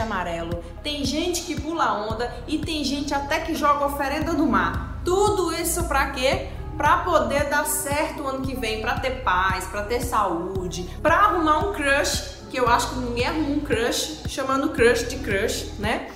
[0.00, 5.00] amarelo, tem gente que pula onda e tem gente até que joga oferenda no mar.
[5.04, 6.48] Tudo isso para quê?
[6.76, 11.16] Para poder dar certo o ano que vem, para ter paz, para ter saúde, para
[11.16, 15.66] arrumar um crush, que eu acho que ninguém arruma um crush, chamando crush de crush,
[15.78, 16.08] né?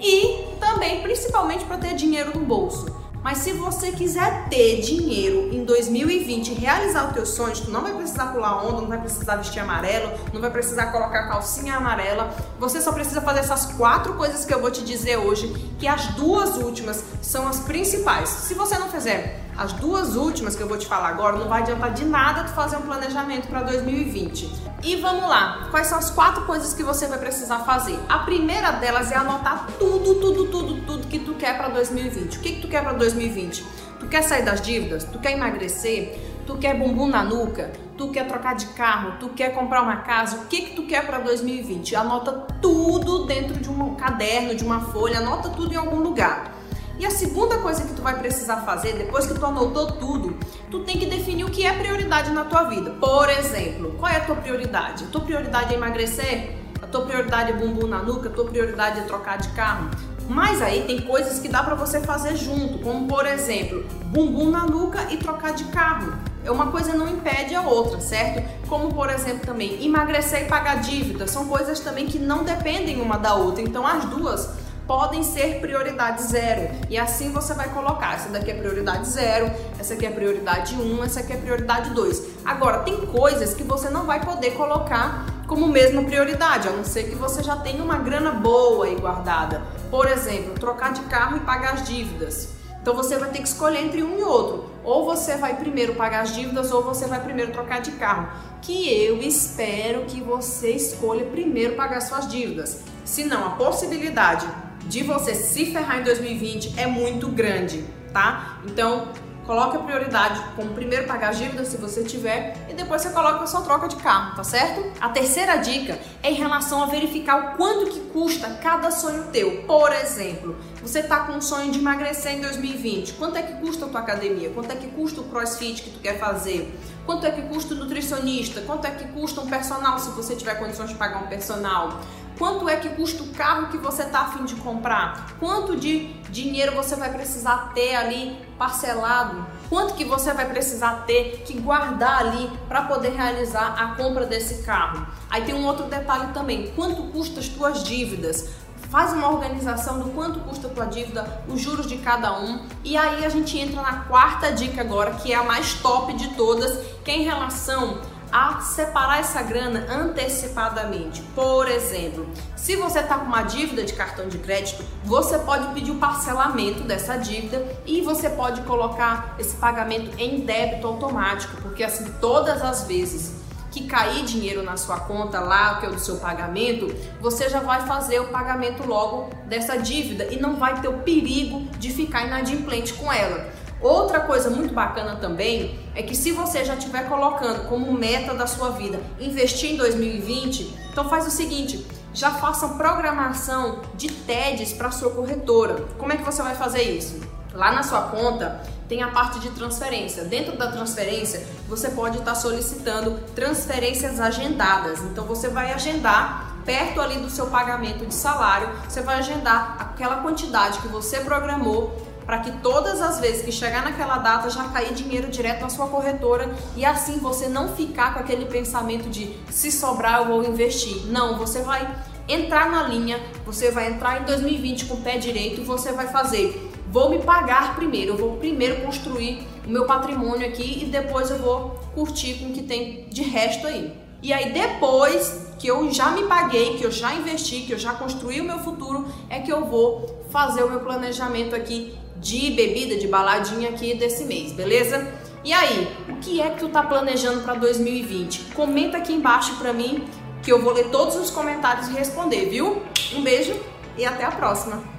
[0.00, 2.97] E também, principalmente, para ter dinheiro no bolso.
[3.22, 7.82] Mas se você quiser ter dinheiro em 2020 e realizar os teus sonhos, tu não
[7.82, 12.34] vai precisar pular onda, não vai precisar vestir amarelo, não vai precisar colocar calcinha amarela.
[12.58, 16.06] Você só precisa fazer essas quatro coisas que eu vou te dizer hoje, que as
[16.14, 18.28] duas últimas são as principais.
[18.28, 21.62] Se você não fizer as duas últimas que eu vou te falar agora, não vai
[21.62, 24.48] adiantar de nada tu fazer um planejamento para 2020.
[24.84, 27.98] E vamos lá, quais são as quatro coisas que você vai precisar fazer?
[28.08, 32.38] A primeira delas é anotar tudo, tudo, tudo, tudo que tu quer para 2020.
[32.38, 33.64] O que, que tu quer para 2020?
[33.98, 35.02] Tu quer sair das dívidas?
[35.02, 36.16] Tu quer emagrecer?
[36.46, 37.72] Tu quer bumbum na nuca?
[37.96, 39.14] Tu quer trocar de carro?
[39.18, 40.36] Tu quer comprar uma casa?
[40.36, 41.96] O que que tu quer para 2020?
[41.96, 46.57] Anota tudo dentro de um caderno, de uma folha, anota tudo em algum lugar.
[46.98, 50.36] E a segunda coisa que tu vai precisar fazer, depois que tu anotou tudo,
[50.68, 52.90] tu tem que definir o que é prioridade na tua vida.
[52.90, 55.04] Por exemplo, qual é a tua prioridade?
[55.04, 56.56] A tua prioridade é emagrecer?
[56.82, 58.28] A tua prioridade é bumbum na nuca?
[58.28, 59.90] A tua prioridade é trocar de carro?
[60.28, 64.66] Mas aí tem coisas que dá para você fazer junto, como por exemplo, bumbum na
[64.66, 66.12] nuca e trocar de carro.
[66.44, 68.42] É uma coisa não impede a outra, certo?
[68.68, 73.18] Como por exemplo também emagrecer e pagar dívida, são coisas também que não dependem uma
[73.18, 73.62] da outra.
[73.62, 74.50] Então as duas
[74.88, 76.70] podem ser prioridade zero.
[76.88, 80.80] E assim você vai colocar, essa daqui é prioridade zero, essa aqui é prioridade 1,
[80.80, 82.38] um, essa aqui é prioridade 2.
[82.44, 87.04] Agora, tem coisas que você não vai poder colocar como mesma prioridade, a não ser
[87.04, 89.62] que você já tenha uma grana boa aí guardada.
[89.90, 92.56] Por exemplo, trocar de carro e pagar as dívidas.
[92.80, 94.70] Então você vai ter que escolher entre um e outro.
[94.82, 98.28] Ou você vai primeiro pagar as dívidas ou você vai primeiro trocar de carro.
[98.62, 102.80] Que eu espero que você escolha primeiro pagar suas dívidas.
[103.04, 104.46] Se não, a possibilidade
[104.88, 108.58] de você se ferrar em 2020 é muito grande, tá?
[108.66, 109.08] Então,
[109.44, 113.44] coloque a prioridade como primeiro pagar as dívidas se você tiver e depois você coloca
[113.44, 114.84] a sua troca de carro, tá certo?
[115.00, 119.62] A terceira dica é em relação a verificar o quanto que custa cada sonho teu.
[119.62, 123.84] Por exemplo, você tá com um sonho de emagrecer em 2020, quanto é que custa
[123.84, 124.50] a tua academia?
[124.50, 126.74] Quanto é que custa o crossfit que tu quer fazer?
[127.04, 128.60] Quanto é que custa o nutricionista?
[128.62, 132.00] Quanto é que custa um personal se você tiver condições de pagar um personal?
[132.38, 135.34] Quanto é que custa o carro que você está afim de comprar?
[135.40, 139.44] Quanto de dinheiro você vai precisar ter ali parcelado?
[139.68, 144.62] Quanto que você vai precisar ter que guardar ali para poder realizar a compra desse
[144.62, 145.04] carro?
[145.28, 148.50] Aí tem um outro detalhe também, quanto custa as tuas dívidas?
[148.88, 152.64] Faz uma organização do quanto custa a tua dívida, os juros de cada um.
[152.84, 156.28] E aí a gente entra na quarta dica agora, que é a mais top de
[156.34, 158.00] todas, que é em relação
[158.32, 161.22] a separar essa grana antecipadamente.
[161.34, 165.90] Por exemplo, se você está com uma dívida de cartão de crédito, você pode pedir
[165.90, 172.12] o parcelamento dessa dívida e você pode colocar esse pagamento em débito automático, porque assim
[172.20, 173.38] todas as vezes
[173.70, 177.86] que cair dinheiro na sua conta lá, que é o seu pagamento, você já vai
[177.86, 182.94] fazer o pagamento logo dessa dívida e não vai ter o perigo de ficar inadimplente
[182.94, 183.46] com ela.
[183.80, 188.46] Outra coisa muito bacana também é que se você já estiver colocando como meta da
[188.46, 194.90] sua vida investir em 2020, então faz o seguinte, já faça programação de TEDs para
[194.90, 195.84] sua corretora.
[195.96, 197.20] Como é que você vai fazer isso?
[197.54, 200.24] Lá na sua conta tem a parte de transferência.
[200.24, 205.00] Dentro da transferência, você pode estar solicitando transferências agendadas.
[205.00, 210.16] Então você vai agendar perto ali do seu pagamento de salário, você vai agendar aquela
[210.16, 214.92] quantidade que você programou para que todas as vezes que chegar naquela data já cair
[214.92, 219.72] dinheiro direto na sua corretora e assim você não ficar com aquele pensamento de se
[219.72, 221.06] sobrar eu vou investir.
[221.06, 221.88] Não, você vai
[222.28, 226.08] entrar na linha, você vai entrar em 2020 com o pé direito e você vai
[226.08, 226.70] fazer.
[226.88, 231.38] Vou me pagar primeiro, eu vou primeiro construir o meu patrimônio aqui e depois eu
[231.38, 233.90] vou curtir com o que tem de resto aí.
[234.22, 237.94] E aí depois que eu já me paguei, que eu já investi, que eu já
[237.94, 242.96] construí o meu futuro, é que eu vou fazer o meu planejamento aqui de bebida,
[242.96, 245.12] de baladinha aqui desse mês, beleza?
[245.44, 248.54] E aí, o que é que tu tá planejando para 2020?
[248.54, 250.04] Comenta aqui embaixo para mim
[250.42, 252.82] que eu vou ler todos os comentários e responder, viu?
[253.14, 253.54] Um beijo
[253.96, 254.97] e até a próxima.